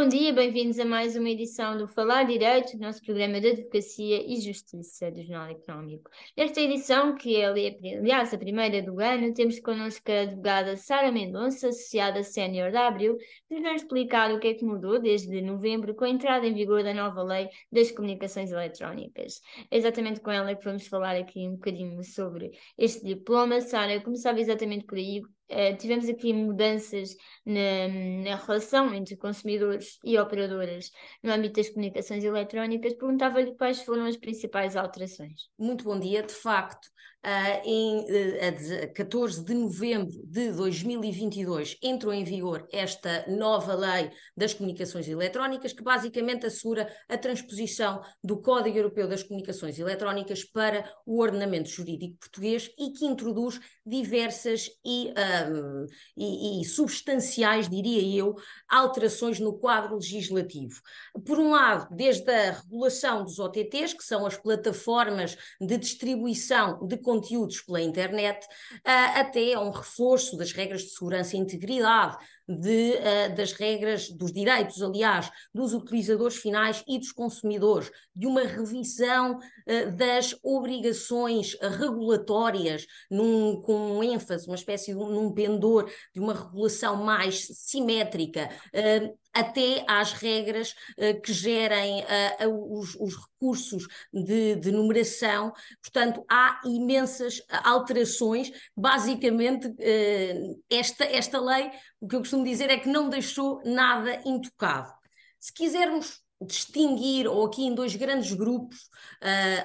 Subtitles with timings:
[0.00, 4.40] Bom dia, bem-vindos a mais uma edição do Falar Direito, nosso programa de Advocacia e
[4.40, 6.10] Justiça do Jornal Económico.
[6.34, 11.68] Nesta edição, que é, aliás, a primeira do ano, temos connosco a advogada Sara Mendonça,
[11.68, 16.06] associada sénior Abril, que nos vai explicar o que é que mudou desde novembro com
[16.06, 19.42] a entrada em vigor da nova lei das comunicações eletrónicas.
[19.70, 23.60] É exatamente com ela que vamos falar aqui um bocadinho sobre este diploma.
[23.60, 27.88] Sara, começava exatamente por aí, Uh, tivemos aqui mudanças na,
[28.24, 30.92] na, relação entre consumidores e operadoras
[31.22, 32.94] no âmbito das comunicações eletrónicas.
[32.94, 35.48] Perguntava-lhe quais foram as principais alterações.
[35.58, 36.22] Muito bom dia.
[36.22, 36.88] De facto,
[37.22, 44.54] Uh, em uh, 14 de novembro de 2022 entrou em vigor esta nova lei das
[44.54, 51.20] comunicações eletrónicas, que basicamente assegura a transposição do Código Europeu das Comunicações Eletrónicas para o
[51.20, 55.12] ordenamento jurídico português e que introduz diversas e,
[55.50, 58.34] um, e, e substanciais, diria eu,
[58.66, 60.80] alterações no quadro legislativo.
[61.26, 66.96] Por um lado, desde a regulação dos OTTs, que são as plataformas de distribuição de
[67.10, 72.16] conteúdos pela internet, uh, até a um reforço das regras de segurança e integridade,
[72.58, 78.42] de, uh, das regras, dos direitos, aliás, dos utilizadores finais e dos consumidores, de uma
[78.42, 86.34] revisão uh, das obrigações regulatórias, num, com ênfase, uma espécie de um, pendor de uma
[86.34, 94.56] regulação mais simétrica, uh, até às regras uh, que gerem uh, os, os, recursos de,
[94.56, 95.52] de, numeração.
[95.82, 98.50] Portanto, há imensas alterações.
[98.76, 104.20] Basicamente, uh, esta, esta lei, o que eu costumo dizer é que não deixou nada
[104.24, 104.92] intocado.
[105.38, 108.88] Se quisermos distinguir, ou aqui em dois grandes grupos,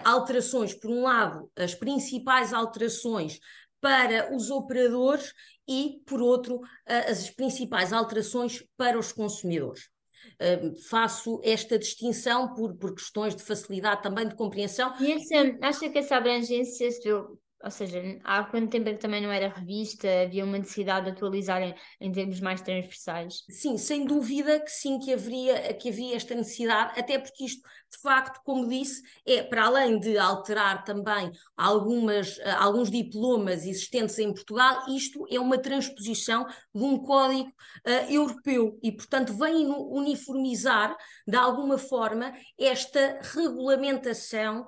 [0.04, 3.40] alterações, por um lado, as principais alterações
[3.80, 5.34] para os operadores
[5.68, 9.90] e, por outro, as principais alterações para os consumidores.
[10.42, 14.94] Uh, faço esta distinção por, por questões de facilidade também de compreensão.
[15.00, 16.90] E essa, acha que essa abrangência
[17.64, 20.08] ou seja, há quanto tempo é que também não era revista?
[20.24, 23.44] Havia uma necessidade de atualizar em, em, termos mais transversais?
[23.50, 28.02] Sim, sem dúvida que sim, que haveria, que havia esta necessidade, até porque isto, de
[28.02, 34.34] facto, como disse, é para além de alterar também algumas, uh, alguns diplomas existentes em
[34.34, 38.78] Portugal, isto é uma transposição de um código uh, europeu.
[38.84, 40.96] E, portanto, vem uniformizar,
[41.28, 44.66] de alguma forma, esta regulamentação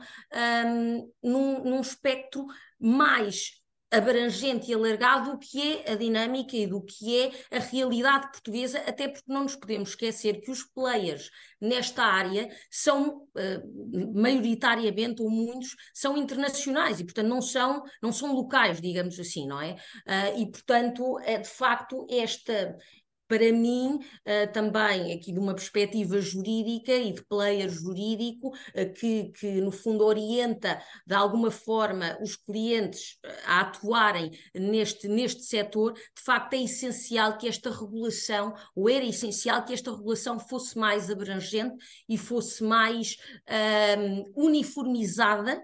[0.66, 2.45] um, num, num espectro
[2.79, 3.61] mais
[3.91, 8.79] abrangente e alargado do que é a dinâmica e do que é a realidade portuguesa,
[8.79, 15.29] até porque não nos podemos esquecer que os players nesta área são uh, maioritariamente ou
[15.29, 19.73] muitos são internacionais e portanto não são não são locais digamos assim não é?
[20.05, 22.77] Uh, e portanto é de facto esta
[23.27, 29.31] para mim, uh, também aqui de uma perspectiva jurídica e de player jurídico, uh, que,
[29.38, 35.93] que no fundo orienta de alguma forma os clientes eh, a atuarem neste, neste setor,
[35.93, 41.09] de facto é essencial que esta regulação, ou era essencial que esta regulação fosse mais
[41.09, 41.75] abrangente
[42.07, 43.17] e fosse mais
[43.49, 45.61] uh, uniformizada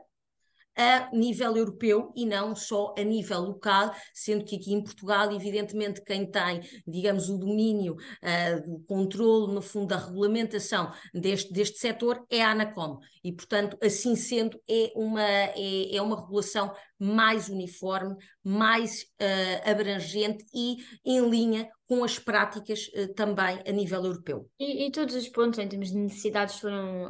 [0.75, 6.03] a nível europeu e não só a nível local, sendo que aqui em Portugal, evidentemente,
[6.03, 12.25] quem tem, digamos, o domínio, uh, o controle, no fundo, da regulamentação deste, deste setor
[12.29, 12.99] é a ANACOM.
[13.23, 20.45] E, portanto, assim sendo, é uma, é, é uma regulação mais uniforme, mais uh, abrangente
[20.53, 24.49] e em linha com as práticas uh, também a nível europeu.
[24.59, 27.07] E, e, todos os pontos em termos de necessidades foram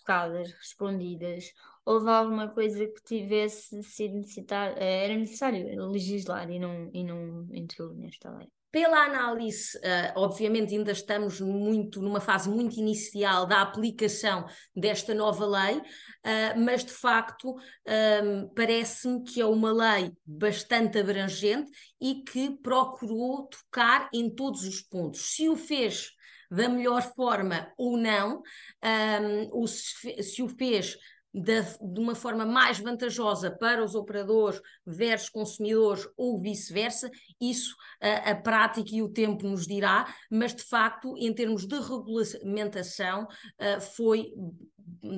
[0.00, 1.44] tocadas, respondidas?
[1.86, 7.46] Houve alguma coisa que tivesse sido necessário, eh, era necessário legislar e não, e não
[7.52, 8.48] entrou nesta lei.
[8.72, 15.46] Pela análise, uh, obviamente ainda estamos muito numa fase muito inicial da aplicação desta nova
[15.46, 22.50] lei, uh, mas de facto um, parece-me que é uma lei bastante abrangente e que
[22.60, 25.34] procurou tocar em todos os pontos.
[25.34, 26.10] Se o fez
[26.50, 28.42] da melhor forma ou não,
[28.84, 30.98] um, ou se o fez
[31.38, 38.34] de, uma forma mais vantajosa para os operadores versus consumidores ou vice-versa, isso a, a,
[38.34, 44.32] prática e o tempo nos dirá, mas de facto, em termos de regulamentação, uh, foi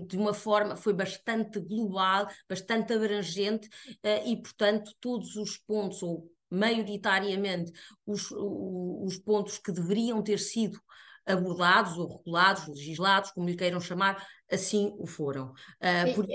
[0.07, 6.29] de uma forma, foi bastante global, bastante abrangente uh, e, portanto, todos os pontos, ou
[6.51, 7.71] maioritariamente
[8.05, 10.81] os, os pontos que deveriam ter sido
[11.29, 15.53] abordados ou regulados, legislados, como lhe queiram chamar, assim o foram.
[15.81, 16.27] Uh, por...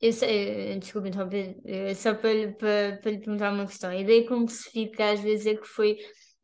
[0.00, 1.56] Eu sei, desculpe interromper,
[1.96, 3.90] só para, para, para lhe perguntar uma questão.
[3.90, 5.98] A ideia como se fica às vezes é que foi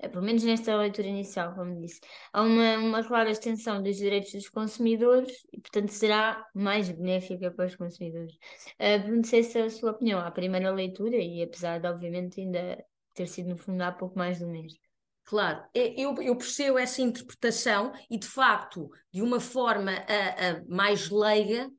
[0.09, 2.01] pelo menos nesta leitura inicial, como disse,
[2.33, 7.67] há uma, uma clara extensão dos direitos dos consumidores e, portanto, será mais benéfica para
[7.67, 8.35] os consumidores.
[8.79, 12.85] Uh, sei se é a sua opinião à primeira leitura e apesar de, obviamente, ainda
[13.15, 14.75] ter sido, no fundo, há pouco mais de um mês.
[15.25, 20.65] Claro, é, eu, eu, percebo essa interpretação e, de facto, de uma forma a, a
[20.69, 21.71] mais leiga,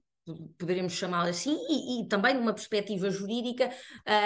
[0.57, 3.69] poderemos chamá-la assim, e, e, também numa perspectiva jurídica,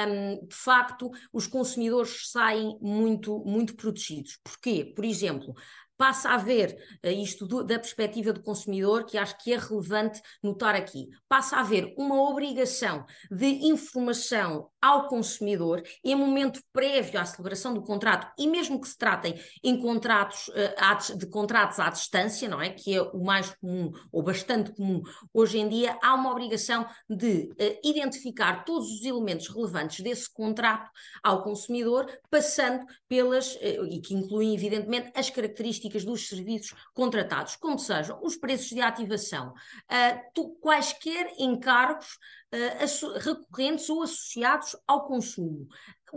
[0.07, 4.39] um, de facto, os consumidores saem muito, muito protegidos.
[4.41, 4.93] Porquê?
[4.95, 5.53] Por exemplo,
[5.99, 10.21] passa a haver uh, isto do, da perspectiva do consumidor, que acho que é relevante
[10.41, 17.25] notar aqui, passa a haver uma obrigação de informação ao consumidor em momento prévio à
[17.25, 22.47] celebração do contrato, e mesmo que se tratem em contratos uh, de contratos à distância,
[22.47, 22.69] não é?
[22.69, 25.01] Que é o mais comum, ou bastante comum
[25.33, 30.89] hoje em dia, há uma obrigação de uh, identificar todos os elementos relevantes desse contrato
[31.21, 33.57] ao consumidor, passando pelas,
[33.89, 38.81] e que incluem, evidentemente, as características características dos serviços contratados, como sejam os preços de
[38.81, 42.17] ativação, uh, tu, quaisquer encargos
[42.53, 45.67] uh, recorrentes ou associados ao consumo,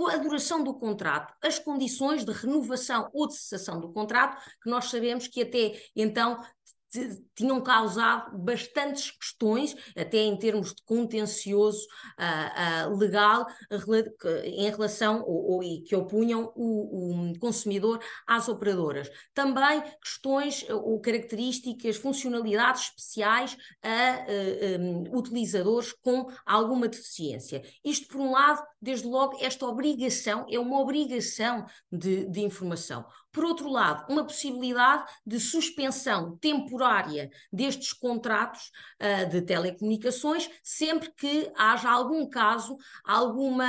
[0.08, 4.86] a duração do contrato, as condições de renovação ou de cessação do contrato, que nós
[4.86, 6.40] sabemos que até então
[7.34, 11.86] tinham causado bastantes questões, até em termos de contencioso
[12.18, 13.46] uh, uh, legal,
[14.44, 19.10] em relação, ou, ou, que opunham o, o, consumidor às operadoras.
[19.32, 27.62] Também questões ou características, funcionalidades especiais a uh, um, utilizadores com alguma deficiência.
[27.84, 33.06] Isto, por um lado, desde logo, esta obrigação é uma obrigação de, de informação.
[33.30, 38.70] Por outro lado, uma possibilidade de suspensão temporária destes contratos
[39.00, 43.64] uh, de telecomunicações, sempre que haja algum caso, alguma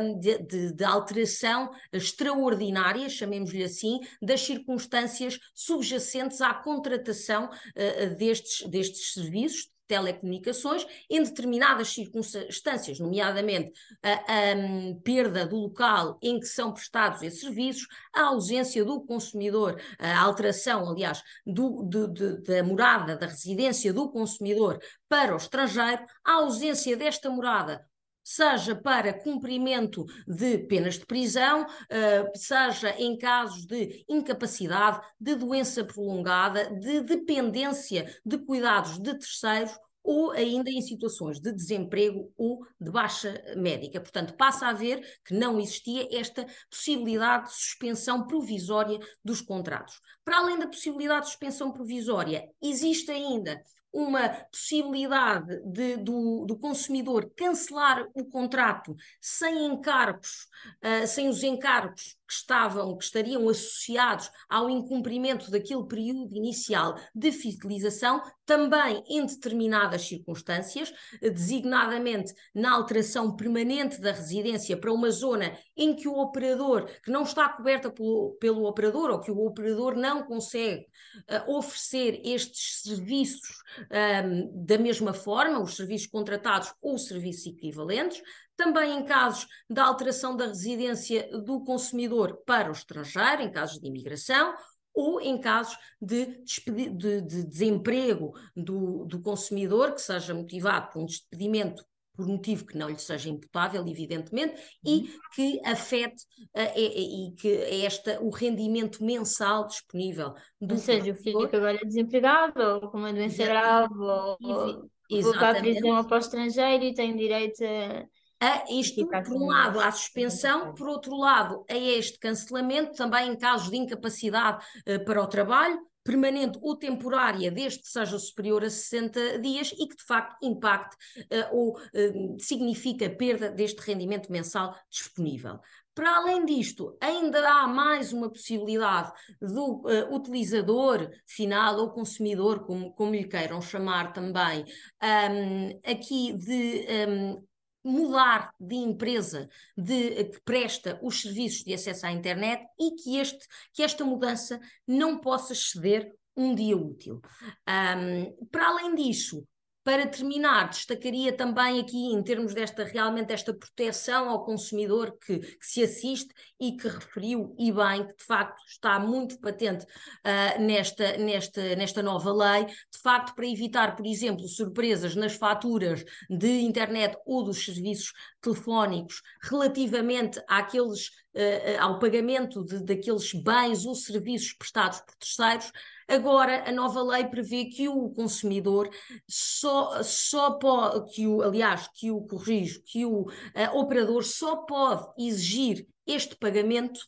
[0.00, 8.68] um, de, de, de, alteração extraordinária, chamemos-lhe assim, das circunstâncias subjacentes à contratação uh, destes,
[8.68, 13.72] destes serviços telecomunicações, em determinadas circunstâncias, nomeadamente
[14.02, 14.54] a, a,
[15.02, 20.90] perda do local em que são prestados esses serviços, a ausência do consumidor, a alteração,
[20.90, 24.78] aliás, do, de, de, da morada, da residência do consumidor
[25.08, 27.86] para o estrangeiro, a ausência desta morada
[28.26, 35.84] seja para cumprimento de penas de prisão, uh, seja em casos de incapacidade, de doença
[35.84, 42.90] prolongada, de dependência de cuidados de terceiros ou ainda em situações de desemprego ou de
[42.90, 44.00] baixa médica.
[44.00, 50.00] Portanto, passa a ver que não existia esta possibilidade de suspensão provisória dos contratos.
[50.24, 57.30] Para além da possibilidade de suspensão provisória, existe ainda uma possibilidade de, do, do, consumidor
[57.34, 60.48] cancelar o contrato sem encargos,
[60.84, 67.32] uh, sem os encargos que estavam, que estariam associados ao incumprimento daquele período inicial de
[67.32, 75.94] fidelização, também em determinadas circunstâncias, designadamente na alteração permanente da residência para uma zona em
[75.94, 80.22] que o operador, que não está coberta pelo, pelo operador ou que o operador não
[80.22, 80.86] consegue
[81.30, 88.22] uh, oferecer estes serviços um, da mesma forma, os serviços contratados ou serviços equivalentes,
[88.56, 93.86] também em casos de alteração da residência do consumidor para o estrangeiro, em casos de
[93.86, 94.54] imigração,
[94.94, 101.06] ou em casos de, de, de desemprego do, do consumidor, que seja motivado por um
[101.06, 101.84] despedimento
[102.16, 105.06] por motivo que não lhe seja imputável, evidentemente, e uhum.
[105.34, 106.24] que afete
[106.56, 110.32] uh, e, e, que esta, o rendimento mensal disponível.
[110.58, 114.38] Do ou seja, o filho que agora é desempregado, ou com uma doença grave, ou,
[114.40, 118.06] ou voltar à prisão para o estrangeiro e tem direito a
[118.40, 123.36] a isto, por um lado, à suspensão, por outro lado, a este cancelamento, também em
[123.36, 128.70] casos de incapacidade uh, para o trabalho, permanente ou temporária, desde que seja superior a
[128.70, 134.74] 60 dias e que de facto impacte uh, ou uh, significa perda deste rendimento mensal
[134.88, 135.58] disponível.
[135.96, 142.92] Para além disto, ainda há mais uma possibilidade do uh, utilizador final ou consumidor, como,
[142.92, 144.64] como lhe queiram chamar também,
[145.02, 147.42] um, aqui de um,
[147.86, 153.46] mudar de empresa de, que presta os serviços de acesso à internet e que, este,
[153.72, 157.20] que esta mudança não possa exceder um dia útil.
[157.66, 159.46] Um, para além disso,
[159.86, 165.64] Para terminar, destacaria também aqui, em termos desta realmente esta proteção ao consumidor que, que
[165.64, 171.16] se assiste e que referiu, e bem, que de facto está muito patente uh, nesta,
[171.18, 177.16] nesta, nesta nova lei, de facto, para evitar, por exemplo, surpresas nas faturas de internet
[177.24, 184.98] ou dos serviços telefónicos relativamente àqueles, uh, ao pagamento de, daqueles bens ou serviços prestados
[185.02, 185.70] por terceiros,
[186.08, 188.88] Agora, a nova lei prevê que o consumidor
[189.28, 195.04] só, só pode, que o, aliás, que o corrijo, que o uh, operador só pode
[195.18, 197.00] exigir este pagamento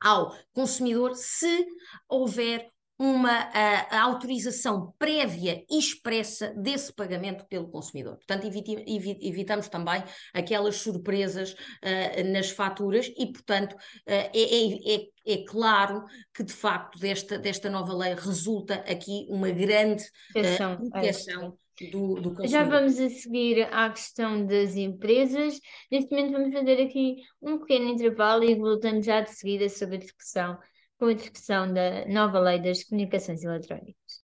[0.00, 1.66] ao consumidor se
[2.08, 2.71] houver
[3.02, 3.50] uma
[3.90, 8.14] autorização prévia e expressa desse pagamento pelo consumidor.
[8.14, 8.76] Portanto, eviti,
[9.20, 16.44] evitamos também aquelas surpresas uh, nas faturas e, portanto, uh, é, é, é, claro que,
[16.44, 20.04] de facto, desta, desta nova lei resulta aqui uma grande
[20.36, 21.58] uh, proteção.
[21.90, 25.58] Do, do Já vamos a seguir à questão das empresas.
[25.90, 29.98] Neste momento vamos fazer aqui um pequeno intervalo e voltamos já de seguida sobre a
[29.98, 30.58] discussão
[31.02, 34.22] com a discussão da nova lei das comunicações eletrónicas.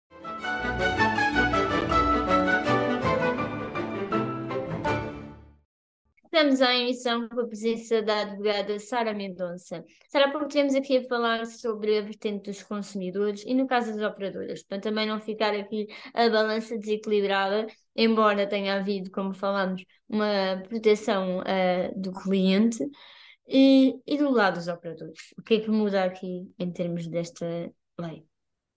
[6.23, 9.83] Estamos à emissão com a presença da advogada Sara Mendonça.
[10.11, 14.03] Sara, porque temos aqui a falar sobre a vertente dos consumidores e no caso das
[14.03, 17.67] operadoras, para também não ficar aqui a balança desequilibrada,
[17.97, 22.85] embora tenha havido, como falamos, uma proteção uh, do cliente,
[23.49, 27.47] e, e do lado dos operadores, o que é que muda aqui em termos desta
[27.99, 28.27] lei?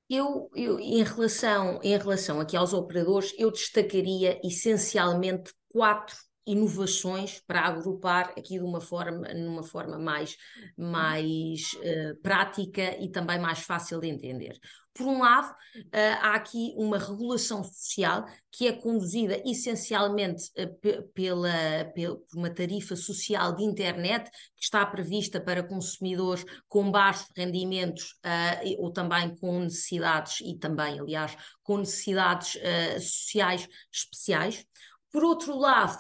[0.10, 6.18] Eu, eu, em relação, em relação aqui aos operadores, eu destacaria essencialmente quatro
[6.51, 10.36] inovações para agrupar aqui de uma forma, numa forma mais,
[10.77, 14.60] mais uh, prática e também mais fácil de entender.
[15.00, 15.88] Por um lado, uh,
[16.22, 21.50] há aqui uma regulação social que é conduzida essencialmente uh, pela,
[21.96, 28.84] por uma tarifa social de internet que está prevista para consumidores com baixos rendimentos uh,
[28.84, 32.58] ou também com necessidades e também, aliás, com necessidades
[33.01, 34.65] sociais especiais.
[35.12, 35.98] Por outro lado,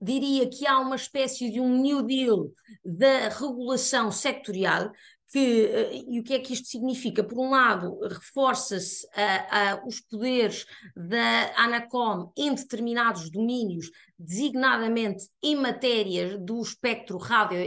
[0.00, 2.50] diria que há uma espécie de um New Deal
[2.84, 4.90] da regulação sectorial
[5.32, 7.24] que, eh, e o que é que isto significa?
[7.24, 9.06] Por um lado, reforça-se
[9.86, 13.90] os poderes da ANACOM em determinados domínios
[14.22, 17.58] designadamente em matéria do espectro radio,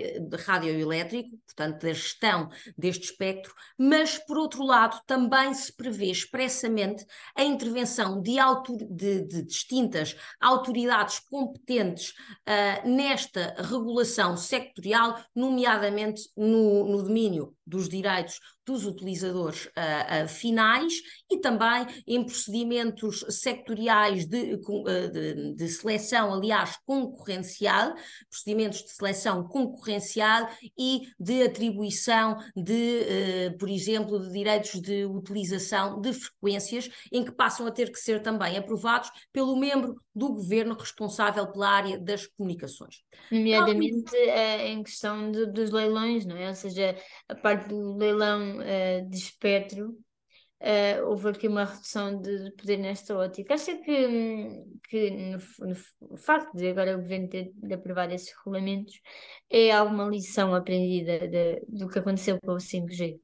[0.46, 7.44] radioelétrico, portanto, da gestão deste espectro, mas, por outro lado, também se prevê expressamente a
[7.44, 17.04] intervenção de, autor, de, de distintas autoridades competentes uh, nesta regulação sectorial, nomeadamente no, no
[17.04, 20.94] domínio dos direitos dos utilizadores uh, uh, finais
[21.30, 27.94] e também em procedimentos sectoriais de, uh, de, de, seleção, aliás, concorrencial,
[28.30, 36.14] procedimentos de seleção concorrencial e de atribuição de, por exemplo, de direitos de utilização de
[36.14, 41.52] frequências, em que passam a ter que ser também aprovados pelo membro do governo responsável
[41.52, 43.04] pela área das comunicações.
[43.30, 46.48] Nomeadamente em questão de, dos leilões, não é?
[46.50, 46.96] Ou seja,
[47.28, 49.98] a parte do leilão uh, de espectro,
[50.62, 53.54] uh, houve aqui uma redução de poder nesta ótica.
[53.54, 55.38] Acha que, que no,
[56.10, 59.00] no, facto de agora o governo ter de aprovar esses regulamentos
[59.50, 63.20] é alguma lição aprendida de, do que aconteceu com o 5G?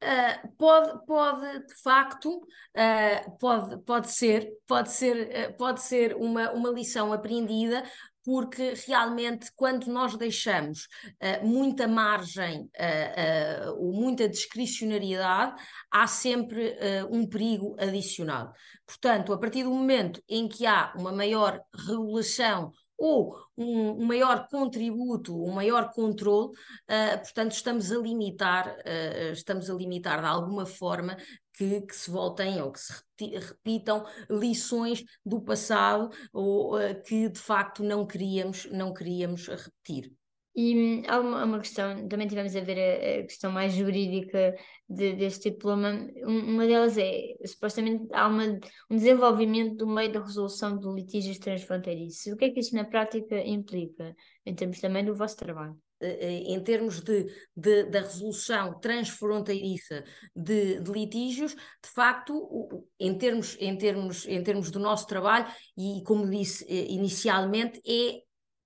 [0.00, 6.14] Uh, ah, pode, pode, de facto, uh, pode, pode ser, pode ser, uh, pode ser
[6.14, 7.82] uma, uma lição aprendida,
[8.24, 10.86] porque realmente quando nós deixamos
[11.22, 15.60] uh, muita margem uh, uh, ou muita discricionariedade,
[15.90, 16.76] há sempre
[17.10, 18.52] um perigo adicional.
[18.86, 24.48] Portanto, a partir do momento em que há uma maior regulação ou um, um, maior
[24.48, 30.66] contributo, um maior controle, uh, portanto estamos a limitar, uh, estamos a limitar de alguma
[30.66, 31.16] forma
[31.54, 37.38] que, que, se voltem ou que se repitam lições do passado ou uh, que de
[37.38, 40.17] facto não queríamos, não queríamos repetir.
[40.58, 44.56] E hum, há uma, uma, questão, também tivemos a ver a, a questão mais jurídica
[44.88, 46.10] de, deste diploma.
[46.24, 48.58] Uma delas é, supostamente, há uma,
[48.90, 52.32] um desenvolvimento do meio da resolução de litígios transfronteiriços.
[52.32, 55.78] O que é que isso na prática implica, em termos também do vosso trabalho?
[56.00, 60.02] Eh, eh, em termos de, de, da resolução transfronteiriça
[60.34, 65.46] de, de, litígios, de facto, em termos, em, termos, em termos do nosso trabalho,
[65.76, 68.22] e como disse eh, inicialmente, é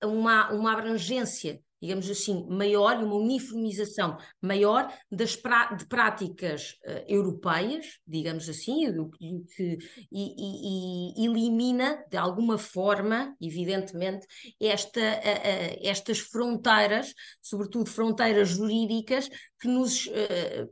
[0.06, 7.98] uma, uma abrangência digamos assim, maior e uma uniformização maior das de práticas uh, europeias,
[8.06, 8.86] digamos assim,
[9.56, 9.78] que
[10.12, 14.24] e, e, e, elimina de alguma forma, evidentemente,
[14.60, 17.12] esta, uh, uh, estas fronteiras,
[17.42, 19.28] sobretudo fronteiras jurídicas,
[19.60, 20.08] que nos,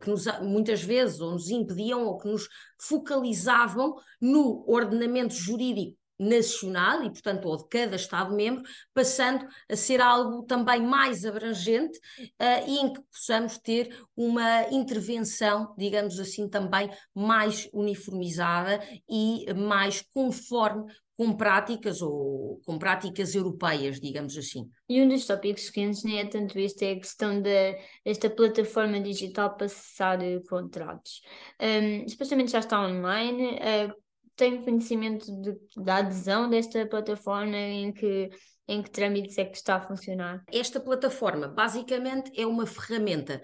[0.00, 7.02] que nos muitas vezes ou nos impediam ou que nos focalizavam no ordenamento jurídico nacional
[7.02, 8.62] e, portanto, ou de cada Estado-membro,
[8.92, 15.74] passando a ser algo também mais abrangente uh, e em que possamos ter uma intervenção,
[15.78, 20.84] digamos assim, também mais uniformizada e mais conforme
[21.16, 24.70] com práticas ou com práticas europeias, digamos assim.
[24.88, 25.70] E um dos tópicos
[26.02, 31.20] nem é tanto este, é a questão desta de, plataforma digital para cessar contratos.
[31.60, 33.94] Um, já está online, uh,
[34.40, 38.30] tenho conhecimento de, da adesão desta plataforma em que
[38.66, 40.44] em que trâmites é que está a funcionar?
[40.46, 43.42] Esta plataforma basicamente é uma ferramenta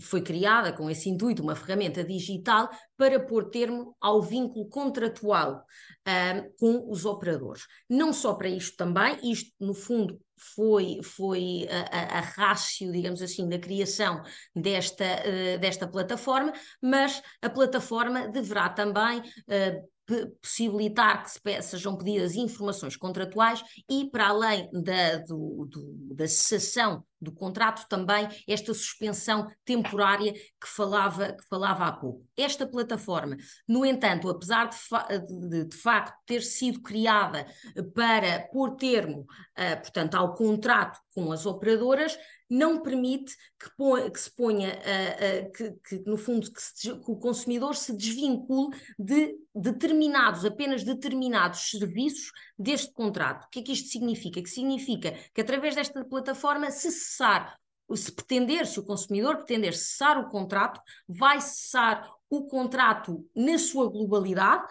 [0.00, 5.64] foi criada com esse intuito, uma ferramenta digital para pôr termo ao vínculo contratual
[6.06, 7.62] um, com os operadores.
[7.88, 10.20] Não só para isto também, isto no fundo
[10.56, 14.22] foi, foi a, a rácio, digamos assim, da criação
[14.56, 19.88] desta, uh, desta plataforma, mas a plataforma deverá também uh,
[20.42, 27.04] possibilitar que se sejam pedidas informações contratuais e, para além da, do, do, da cessação
[27.20, 32.24] do contrato, também esta suspensão temporária que falava, que falava há pouco.
[32.36, 33.36] Esta plataforma,
[33.68, 37.46] no entanto, apesar de, fa de, de facto ter sido criada
[37.94, 42.16] para pôr termo, uh, portanto, ao contrato com as operadoras,
[42.50, 46.92] não permite que, ponha, que se ponha, uh, uh, que, que, no fundo, que, se,
[46.98, 53.44] que, o consumidor se desvincule de determinados, apenas determinados serviços deste contrato.
[53.44, 54.42] O que é que isto significa?
[54.42, 57.56] Que significa que através desta plataforma, se cessar
[57.96, 63.90] se pretender, se o consumidor pretender cessar o contrato, vai cessar o contrato na sua
[63.90, 64.64] globalidade,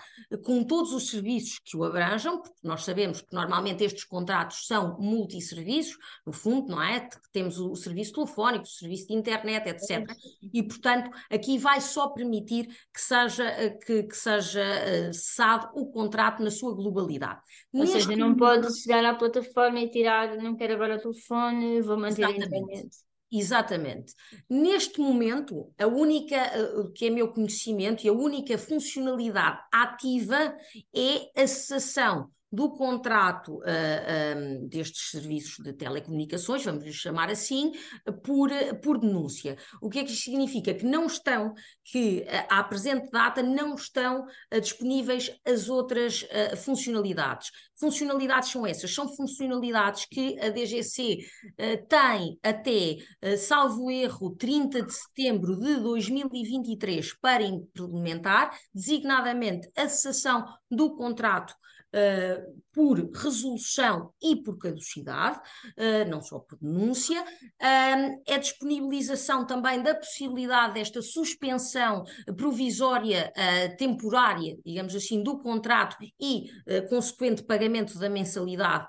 [0.46, 4.98] com todos os serviços que o abranjam, porque nós sabemos que normalmente estes contratos são
[4.98, 7.10] multisserviços, no fundo, não é?
[7.34, 10.10] Temos o serviço telefónico, o serviço de internet, etc.
[10.54, 15.92] E, portanto, aqui vai só permitir que seja, eh, que, que seja uh, cessado o
[15.92, 17.42] contrato na sua globalidade.
[17.74, 21.82] Ou Neste seja, não pode chegar à plataforma e tirar, não quero agora o telefone,
[21.82, 23.09] vou manter Exatamente.
[23.32, 24.14] Exatamente.
[24.50, 26.36] Neste momento, a única,
[26.80, 30.58] uh, que é meu conhecimento, e a única funcionalidade ativa
[30.96, 37.30] é a cessação do contrato uh, ah, um, destes serviços de telecomunicações, vamos lhe chamar
[37.30, 37.72] assim,
[38.24, 38.50] por,
[38.82, 39.58] por denúncia.
[39.82, 40.74] O que é que isto significa?
[40.74, 46.26] Que não estão, que uh, à presente data não estão uh, disponíveis as outras
[46.64, 47.52] funcionalidades.
[47.80, 51.20] Funcionalidades são essas, são funcionalidades que a DGC
[51.88, 52.98] tem até,
[53.38, 61.54] salvo erro, 30 de setembro de 2023 para implementar, designadamente a cessação do contrato
[61.94, 65.40] uh, por resolução e por caducidade,
[65.78, 72.04] uh, não só por denúncia, uh, é disponibilização também da possibilidade desta suspensão
[72.38, 73.32] provisória
[73.78, 76.50] temporária, digamos assim, do contrato e
[76.90, 78.88] consequente pagamento da mensalidade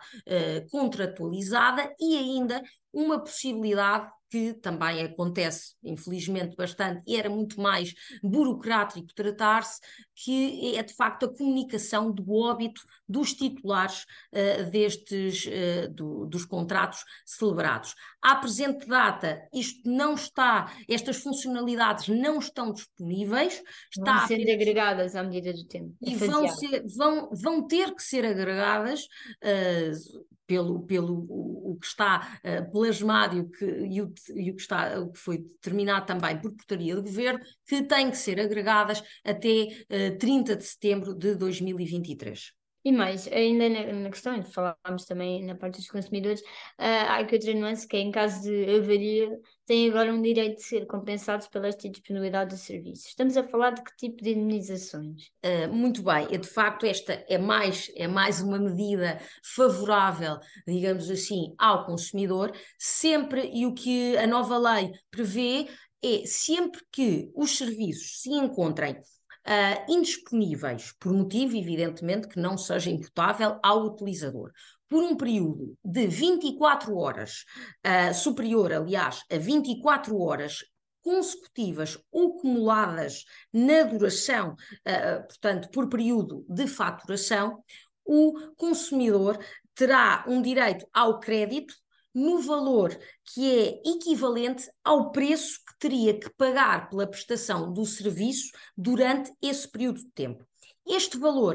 [0.70, 9.12] contratualizada e ainda uma possibilidade que também acontece, infelizmente, bastante, e era muito mais burocrático
[9.12, 9.80] tratar-se,
[10.14, 16.44] que é de facto a comunicação do óbito dos titulares uh, destes, uh, do, dos
[16.44, 17.94] contratos celebrados.
[18.22, 23.62] À presente data, isto não está, estas funcionalidades não estão disponíveis.
[23.90, 25.94] Está vão ser agregadas à medida do tempo.
[26.00, 29.06] E vão, ser, vão, vão ter que ser agregadas.
[29.42, 34.50] Uh, pelo, pelo o, o que está uh, plasmado e o que, e o, e
[34.50, 38.16] o, que está, o que foi determinado também por portaria de governo, que têm que
[38.16, 39.68] ser agregadas até
[40.08, 42.52] uh, 30 de setembro de 2023.
[42.84, 46.46] E mais, ainda na, na questão, falámos também na parte dos consumidores, uh,
[46.80, 49.30] há aqui outra nuance que é em caso de avaria,
[49.70, 53.06] têm agora um direito de ser compensados pela disponibilidade de serviços.
[53.06, 55.30] Estamos a falar de que tipo de indemnizações?
[55.46, 61.54] Uh, muito bem, de facto esta é mais, é mais uma medida favorável, digamos assim,
[61.56, 65.68] ao consumidor, sempre, e o que a nova lei prevê
[66.02, 72.90] é sempre que os serviços se encontrem uh, indisponíveis, por motivo, evidentemente, que não seja
[72.90, 74.50] imputável ao utilizador.
[74.90, 77.44] Por um período de 24 horas,
[77.86, 80.64] uh, superior, aliás, a 24 horas
[81.00, 87.62] consecutivas ou acumuladas na duração, uh, portanto, por período de faturação,
[88.04, 89.38] o consumidor
[89.76, 91.72] terá um direito ao crédito
[92.12, 92.90] no valor
[93.32, 99.70] que é equivalente ao preço que teria que pagar pela prestação do serviço durante esse
[99.70, 100.49] período de tempo.
[100.86, 101.54] Este valor,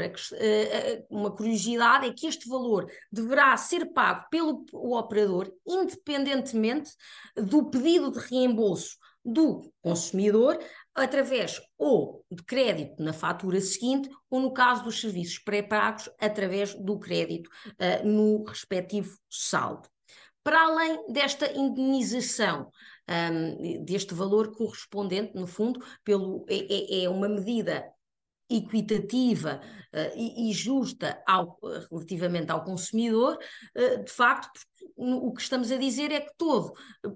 [1.10, 6.92] uma curiosidade é que este valor deverá ser pago pelo operador independentemente
[7.36, 10.60] do pedido de reembolso do consumidor
[10.94, 17.00] através ou de crédito na fatura seguinte ou no caso dos serviços pré-pagos através do
[17.00, 19.90] crédito uh, no respectivo saldo.
[20.44, 22.70] Para além desta indenização,
[23.10, 27.84] um, deste valor correspondente, no fundo, pelo, é, é, é uma medida
[28.50, 29.62] equitativa
[29.94, 31.60] uh, e, e, justa ao,
[31.92, 33.38] relativamente ao consumidor,
[33.76, 34.60] uh, de facto,
[34.96, 36.74] o que estamos a dizer é que todo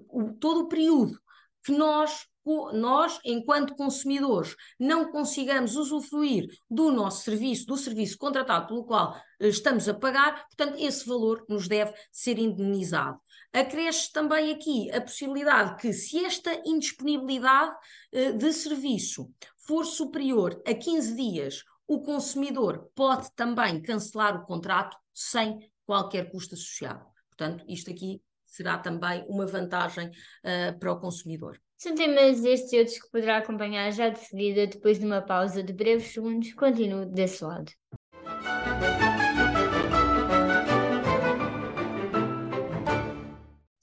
[0.08, 1.18] o, todo o período
[1.62, 2.26] que nós
[2.72, 9.48] nós, enquanto consumidores, não consigamos usufruir do nosso serviço, do serviço contratado pelo qual eh,
[9.48, 13.20] estamos a pagar, portanto, esse valor nos deve ser indenizado.
[13.52, 17.74] Acresce também aqui a possibilidade que, se esta indisponibilidade
[18.12, 19.30] eh, de serviço
[19.66, 26.54] for superior a 15 dias, o consumidor pode também cancelar o contrato sem qualquer custo
[26.54, 27.04] associado.
[27.28, 31.60] Portanto, isto aqui será também uma vantagem uh, para o consumidor.
[31.76, 35.62] São temas estes e outros que poderá acompanhar já de seguida, depois de uma pausa
[35.62, 36.52] de breves segundos.
[36.52, 37.72] Continuo desse lado.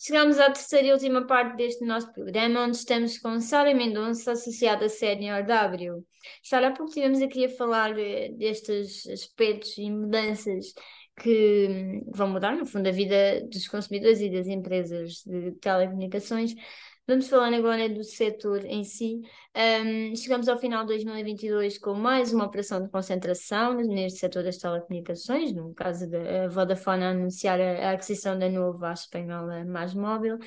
[0.08, 4.88] Chegamos à terceira e última parte deste nosso programa, onde estamos com Sara Mendonça, associada
[4.88, 6.02] Senior W.
[6.42, 10.74] Sara, há pouco estivemos aqui a falar eh, destes aspectos e mudanças
[11.22, 16.54] que hum, vão mudar, no fundo, a vida dos consumidores e das empresas de telecomunicações.
[17.08, 19.22] Vamos falar agora do setor em si.
[19.56, 24.58] Um, chegamos ao final de 2022 com mais uma operação de concentração neste setor das
[24.58, 30.38] telecomunicações, no caso da Vodafone a anunciar a, aquisição da nova espanhola Mais Móvel.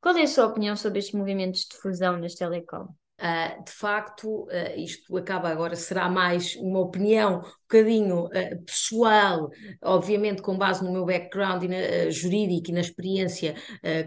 [0.00, 2.88] Qual é a sua opinião sobre estes movimentos de fusão nas telecom?
[3.22, 9.48] Uh, de facto, uh, isto acaba agora, será mais uma opinião um bocadinho uh, pessoal,
[9.80, 13.54] obviamente com base no meu background na, jurídico e na experiência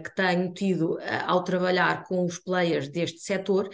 [0.04, 3.70] que tenho tido ao trabalhar com os players deste setor,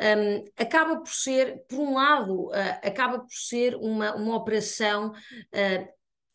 [0.00, 2.50] um, acaba por ser, por um lado,
[2.82, 5.12] acaba por ser uma, uma operação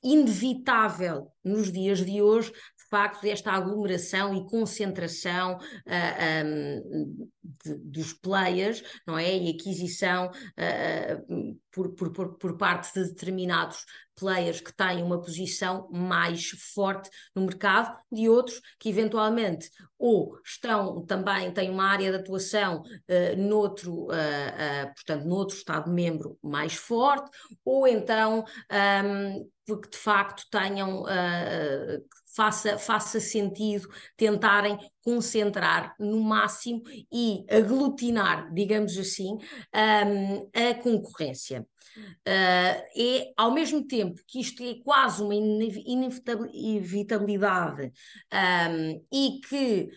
[0.04, 2.52] inevitável nos dias de hoje,
[2.91, 9.36] facto, desta aglomeração e concentração uh, ah, um, de, dos players, não é?
[9.36, 13.86] E aquisição uh, por, por, por parte de determinados
[14.21, 21.03] players que têm uma posição mais forte no mercado, de outros que eventualmente ou estão
[21.05, 27.29] também, têm uma área de atuação uh, noutro, uh, uh, portanto, noutro Estado-membro mais forte,
[27.65, 32.03] ou então um, porque de facto tenham uh,
[32.36, 36.81] faça, faça sentido tentarem concentrar no máximo
[37.12, 39.38] e aglutinar, digamos assim,
[39.75, 41.65] um, a concorrência.
[42.28, 47.91] Uh, é, ao mesmo tempo que isto é quase uma inevitabilidade
[48.34, 49.89] um, e que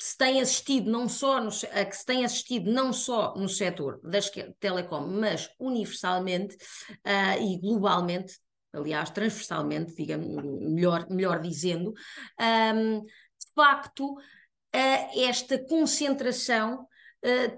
[0.00, 4.30] se tem assistido não só no, que se tem assistido não só no setor das
[4.58, 8.38] telecom, mas universalmente uh, e globalmente,
[8.72, 11.92] aliás, transversalmente, digamos, melhor, melhor dizendo,
[12.40, 16.86] um, de facto, uh, esta concentração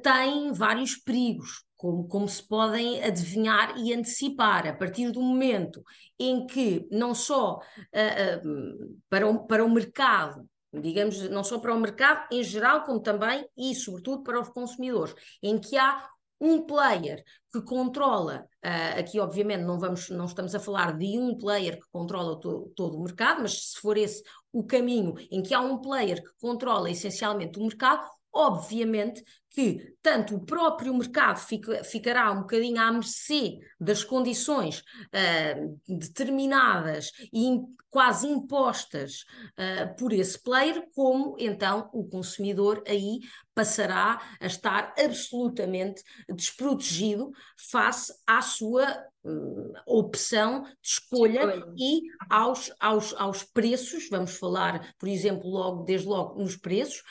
[0.03, 1.65] tem vários perigos.
[1.83, 5.83] Como, como, se podem adivinhar e antecipar, a partir do momento
[6.17, 11.81] em que não só uh, para, o, para o mercado digamos, não só para o
[11.81, 16.09] mercado em geral, como também e sobretudo para os consumidores, em que há
[16.41, 21.37] um player que controla, uh, aqui obviamente não, vamos, não estamos a falar de um
[21.37, 25.53] player que controla to, todo o mercado, mas se for esse o caminho em que
[25.53, 31.85] há um player que controla essencialmente o mercado, obviamente que tanto o próprio mercado fica,
[31.85, 37.61] ficará um bocadinho à mercê das condições uh, determinadas e
[37.93, 39.27] quase impostas
[39.59, 43.21] uh, por esse player, como então o consumidor aí
[43.55, 46.03] passará a estar absolutamente
[46.35, 47.31] desprotegido
[47.71, 54.95] face à sua uh, opção de escolha, escolha, e aos, aos, aos preços, vamos falar,
[54.99, 57.03] por exemplo, logo, desde logo nos preços,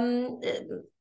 [0.00, 0.40] um,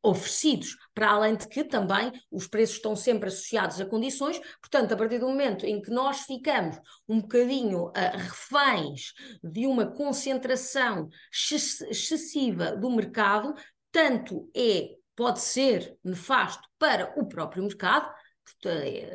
[0.05, 4.97] oferecidos, para além de que também os preços estão sempre associados a condições, portanto, a
[4.97, 9.13] partir do momento em que nós ficamos um bocadinho uh, reféns
[9.43, 11.09] de uma concentração
[11.91, 13.53] excessiva do mercado,
[13.91, 18.13] tanto é, pode ser nefasto para o próprio mercado,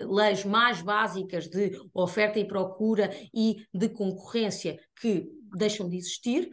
[0.09, 6.51] leis mais básicas de oferta e procura e de concorrência que deixam de existir,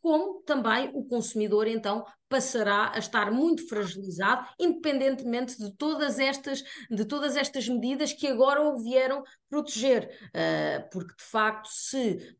[0.00, 7.04] como também o consumidor então passará a estar muito fragilizado, independentemente de todas estas, de
[7.04, 12.36] todas estas medidas que agora o vieram proteger, ah, porque de facto se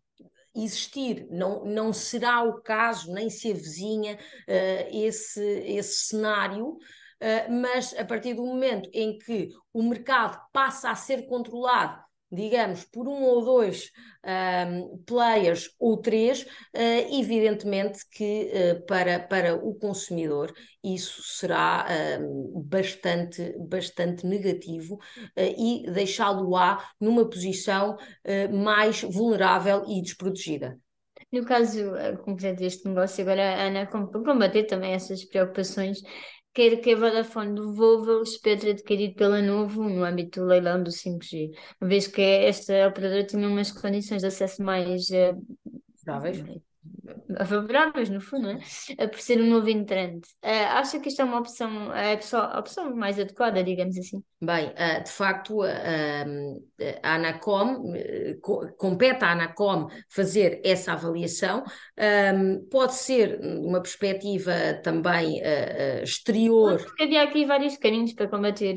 [0.54, 7.94] existir, não, não será o caso, nem se avizinha uh, esse, esse cenário, uh, mas
[7.96, 13.22] a partir do momento em que o mercado passa a ser controlado digamos, por um
[13.22, 13.90] ou dois
[14.24, 21.86] um, players ou três, uh, evidentemente que uh, para, para o consumidor isso será
[22.64, 25.00] bastante, bastante negativo uh,
[25.36, 27.96] e deixá-lo-á numa posição
[28.50, 30.78] mais vulnerável e desprotegida.
[31.30, 31.92] No caso
[32.24, 36.02] concreto deste negócio, agora a Ana, combater também essas preocupações,
[36.52, 40.90] quer que a Vodafone devolva o espectro adquirido pela Novo no âmbito do leilão do
[40.90, 45.40] 5G, uma vez que esta operadora tinha umas condições de acesso mais uh,
[46.04, 46.62] favoráveis,
[48.10, 48.58] no fundo, não
[48.98, 49.06] é?
[49.06, 50.28] por ser um novo entrante.
[50.44, 54.22] Uh, acha que isto é uma opção, é a opção mais adequada, digamos assim?
[54.42, 57.92] Bem, uh, de facto, a Anacom,
[58.78, 61.62] compete à Anacom fazer essa avaliação,
[62.34, 66.82] um, pode ser uma perspectiva também uh, exterior.
[66.82, 68.76] Porque havia aqui vários caminhos para combater,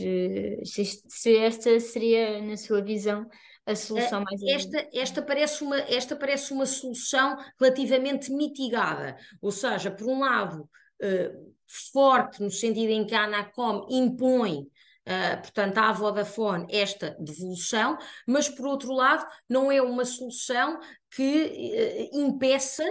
[0.66, 3.26] se, se esta seria, na sua visão,
[3.66, 9.16] a solução mais esta, esta parece uma esta parece uma solução relativamente mitigada.
[9.42, 11.54] Ou seja por um lado uh,
[11.92, 14.68] forte no sentido em que a Anacom impõe
[15.06, 20.80] Uh, portanto, à Vodafone esta devolução, mas por outro lado, não é uma solução
[21.12, 22.86] que uh, impeça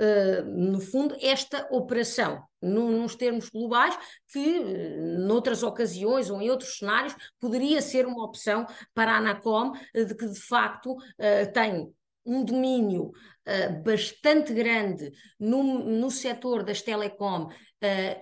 [0.00, 3.96] uh, no fundo, esta operação, num, nos termos globais,
[4.32, 9.70] que uh, noutras ocasiões ou em outros cenários poderia ser uma opção para a Anacom,
[9.70, 11.92] uh, de que de facto uh, tem
[12.26, 13.12] um domínio
[13.46, 17.50] uh, bastante grande no, no setor das telecom uh,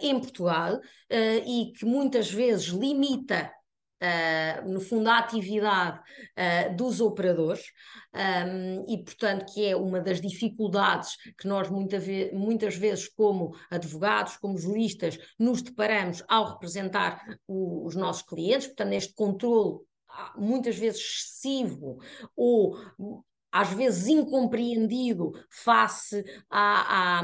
[0.00, 0.80] em Portugal uh,
[1.46, 3.52] e que muitas vezes limita
[4.02, 7.66] Uh, no fundo, a atividade uh, dos operadores,
[8.12, 13.54] um, e, portanto, que é uma das dificuldades que nós muita ve muitas vezes, como
[13.70, 20.34] advogados, como juristas, nos deparamos ao representar o, os nossos clientes, portanto, neste controle ah,
[20.36, 21.98] muitas vezes excessivo
[22.36, 22.76] ou
[23.52, 27.22] às vezes incompreendido face à, à,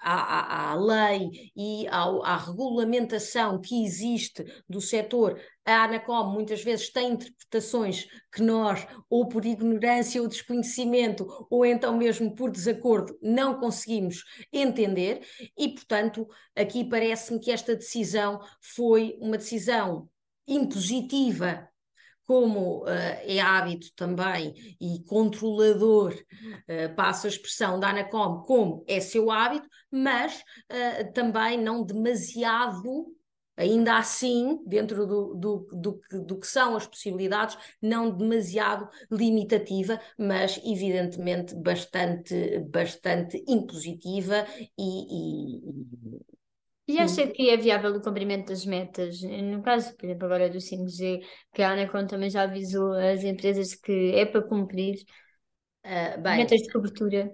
[0.00, 6.90] à, à lei e ao, à regulamentação que existe do setor, a ANACOM muitas vezes
[6.90, 13.58] tem interpretações que nós, ou por ignorância ou desconhecimento, ou então mesmo por desacordo, não
[13.58, 15.20] conseguimos entender,
[15.58, 20.08] e portanto, aqui parece-me que esta decisão foi uma decisão
[20.46, 21.69] impositiva
[22.30, 22.88] como uh,
[23.24, 29.68] é hábito também e controlador, uh, passa a expressão da Anacom, como é seu hábito,
[29.90, 30.40] mas
[30.70, 33.12] uh, também não demasiado,
[33.56, 40.60] ainda assim, dentro do, do, do, do, que são as possibilidades, não demasiado limitativa, mas
[40.64, 44.46] evidentemente bastante, bastante impositiva
[44.78, 46.39] e, e
[46.90, 49.22] e acha que é viável o cumprimento das metas?
[49.22, 51.20] No caso, por exemplo, agora do 5G,
[51.52, 54.96] que a Anacom também já avisou as empresas que é para cumprir
[55.84, 57.32] uh, bem, metas de cobertura.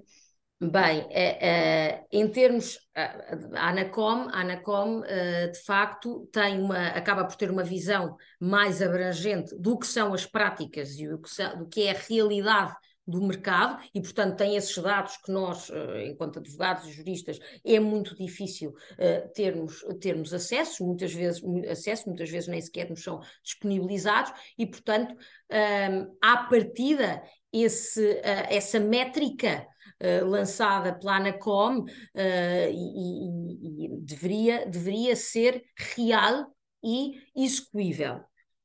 [0.59, 7.51] Bem, é, em termos, a Anacom, a Anacom de facto tem uma, acaba por ter
[7.51, 11.91] uma visão mais abrangente do que são as práticas e do que, do que é
[11.91, 12.75] a realidade
[13.07, 17.79] do mercado e, portanto, tem esses dados que nós, eh, enquanto advogados e juristas, é
[17.79, 23.21] muito difícil uh, termos, termos acesso, muitas vezes, acesso, muitas vezes nem sequer nos são
[23.45, 25.17] disponibilizados e, portanto, um,
[25.57, 29.67] ehm, à partida, esse, uh, essa métrica
[29.99, 38.21] Uh, lançada pela Anacom uh, e, e, e, deveria, deveria ser real e execuível.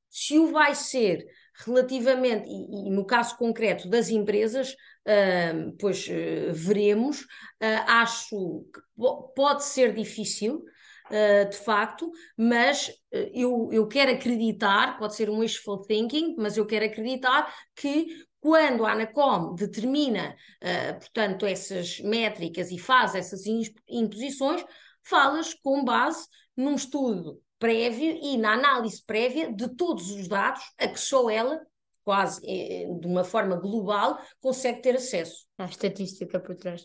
[0.10, 1.25] Se o vai ser
[1.66, 8.82] relativamente, e, e, no caso concreto das empresas, uh, pois uh, veremos, uh, acho que
[9.36, 10.64] pode ser difícil,
[11.10, 12.90] ah, de facto, mas
[13.34, 18.86] eu, eu quero acreditar, pode ser um wishful thinking, mas eu quero acreditar que quando
[18.86, 20.34] a Anacom determina,
[21.00, 23.42] portanto, essas métricas e faz essas
[23.90, 24.64] imposições,
[25.04, 30.88] falas com base num estudo prévio e na análise prévia de todos os dados a
[30.88, 31.62] que só ela,
[32.04, 35.45] quase eh, de uma forma global, consegue ter acesso.
[35.60, 36.84] A estatística por trás.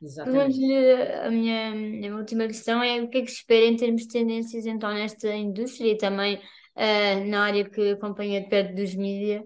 [0.00, 0.54] Exatamente.
[0.54, 4.02] A minha, a minha última questão é o que é que se espera em termos
[4.02, 8.94] de tendências então nesta indústria e também uh, na área que acompanha de perto dos
[8.94, 9.42] mídias,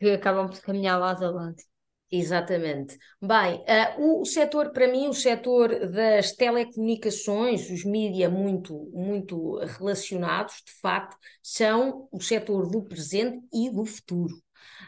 [0.00, 1.71] que acabam por caminhar lado a lado.
[2.14, 2.98] Exatamente.
[3.22, 9.56] Bem, uh, o, o setor, para mim, o setor das telecomunicações, os mídias muito, muito
[9.78, 14.34] relacionados, de facto, são o setor do presente e do futuro.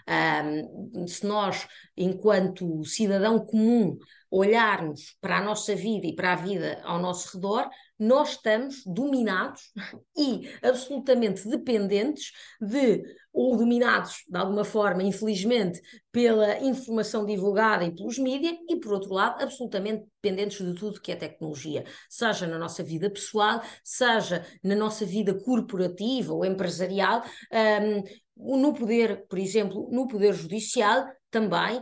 [0.06, 3.96] Um, se nós, enquanto cidadão comum,
[4.30, 9.72] olharmos para a nossa vida e para a vida ao nosso redor, nós estamos dominados
[10.16, 13.02] e absolutamente dependentes de,
[13.32, 15.80] ou dominados de alguma forma, infelizmente,
[16.10, 21.12] pela informação divulgada e pelos mídias, e por outro lado, absolutamente dependentes de tudo que
[21.12, 28.58] é tecnologia, seja na nossa vida pessoal, seja na nossa vida corporativa ou empresarial, um,
[28.58, 31.80] no poder, por exemplo, no poder judicial, também,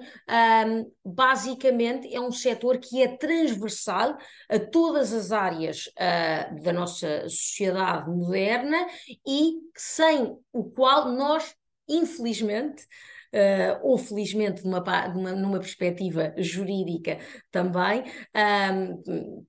[0.66, 4.16] um, basicamente é um setor que é transversal
[4.48, 8.86] a todas as áreas uh, da nossa sociedade moderna
[9.26, 11.54] e sem o qual nós,
[11.86, 12.86] infelizmente,
[13.32, 17.18] uh, ou felizmente numa, numa, numa, perspectiva jurídica
[17.50, 18.04] também,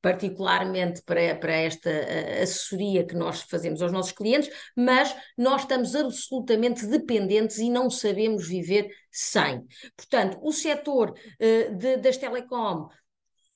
[0.01, 5.95] particularmente para, para esta uh, assessoria que nós fazemos aos nossos clientes, mas nós estamos
[5.95, 9.63] absolutamente dependentes e não sabemos viver sem.
[9.95, 12.87] Portanto, o setor uh, de, das telecom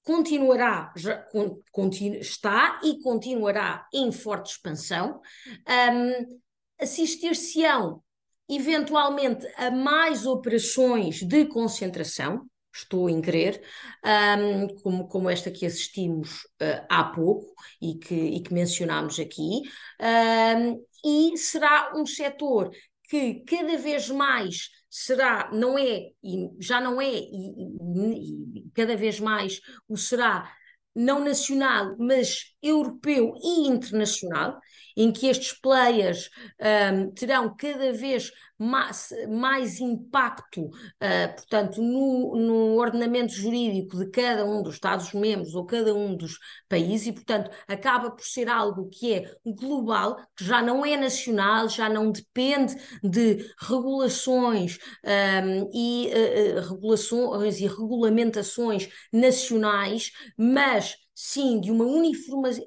[0.03, 1.25] continuará, já,
[1.71, 5.19] continu, está e continuará em forte expansão.
[5.67, 6.37] Um,
[6.79, 8.03] Assistir-se-ão
[8.49, 13.61] eventualmente a mais operações de concentração, estou em crer,
[14.05, 19.61] um, como, como esta que assistimos uh, há pouco e que, e que mencionámos aqui,
[19.99, 22.69] um, e será um setor
[23.09, 27.51] que cada vez mais será, não é, e já não é, e,
[28.13, 30.51] e, e cada vez mais o será
[30.95, 34.59] não nacional, mas europeu e internacional,
[34.97, 36.29] em que estes players
[36.91, 44.45] um, terão cada vez mais, mais impacto, uh, portanto, no, no, ordenamento jurídico de cada
[44.45, 49.13] um dos Estados-membros ou cada um dos países, e, portanto, acaba por ser algo que
[49.13, 56.61] é global, que já não é nacional, já não depende de regulações um, e uh,
[56.69, 61.85] regulações e regulamentações nacionais, mas sim, de uma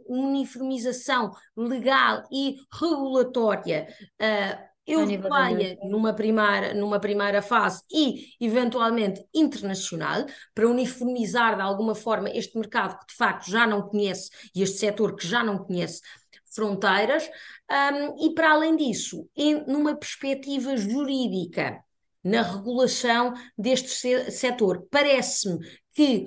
[0.09, 3.87] uniformização legal e regulatória
[4.21, 12.31] uh, europeia numa primeira, numa primeira fase e, eventualmente, internacional, para uniformizar de alguma forma
[12.31, 16.01] este mercado que de facto já não conhece e este setor que já não conhece
[16.55, 17.29] fronteiras,
[17.71, 21.83] um, e para além disso, em, numa perspectiva jurídica,
[22.23, 23.89] na regulação deste
[24.31, 25.59] setor, parece-me
[25.95, 26.27] que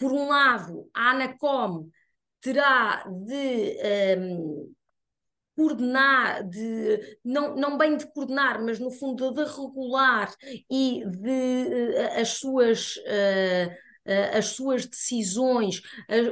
[0.00, 1.90] por um lado, a ANACOM
[2.40, 3.76] terá de
[4.18, 4.72] um,
[5.60, 10.34] coordenar, de, não, não bem de coordenar, mas no fundo de regular
[10.70, 12.96] e de uh, as suas.
[12.96, 13.90] Uh,
[14.34, 15.82] as suas decisões,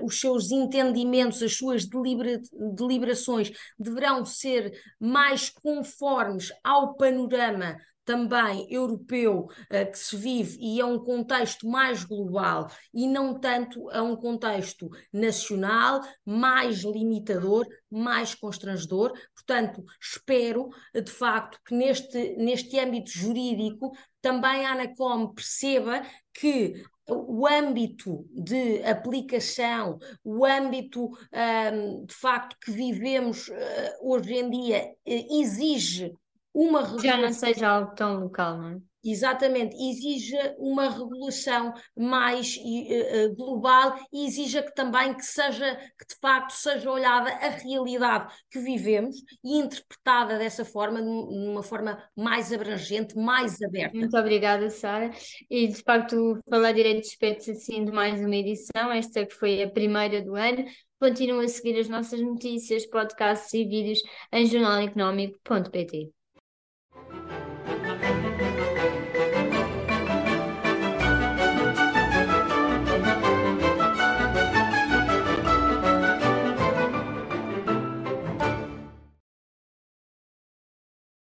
[0.02, 2.40] os seus entendimentos, as suas delibera
[2.74, 7.76] deliberações deverão ser mais conformes ao panorama
[8.08, 13.90] também europeu uh, que se vive e é um contexto mais global e não tanto
[13.90, 19.12] a um contexto nacional, mais limitador, mais constrangedor.
[19.34, 23.92] Portanto, espero de facto que neste, neste âmbito jurídico
[24.22, 32.70] também a Anacom perceba que o âmbito de aplicação, o âmbito um, de facto que
[32.70, 33.54] vivemos uh,
[34.02, 36.14] hoje em dia uh, exige
[36.58, 37.10] uma regulação.
[37.10, 38.78] Já não seja algo tão local, não é?
[39.04, 46.16] Exatamente, exija uma regulação mais uh, global e exija que também que seja, que de
[46.20, 53.16] facto seja olhada a realidade que vivemos e interpretada dessa forma, numa forma mais abrangente,
[53.16, 53.96] mais aberta.
[53.96, 55.12] Muito obrigada, Sara.
[55.48, 59.70] E de facto, falar direito de assim de mais uma edição, esta que foi a
[59.70, 60.64] primeira do ano.
[60.98, 64.00] Continuem a seguir as nossas notícias, podcasts e vídeos
[64.32, 66.17] em jornaleconómico.pt.